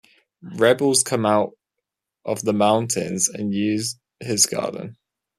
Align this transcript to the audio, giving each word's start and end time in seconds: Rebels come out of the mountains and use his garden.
Rebels 0.57 1.03
come 1.03 1.27
out 1.27 1.51
of 2.25 2.41
the 2.41 2.53
mountains 2.53 3.29
and 3.29 3.53
use 3.53 3.99
his 4.19 4.47
garden. 4.47 4.97